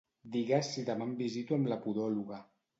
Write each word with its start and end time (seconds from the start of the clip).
Digues 0.35 0.69
si 0.77 0.85
demà 0.87 1.07
em 1.09 1.13
visito 1.21 1.61
amb 1.61 1.71
la 1.75 1.81
podòloga. 1.87 2.45